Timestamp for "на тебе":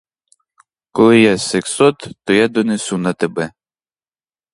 2.97-3.53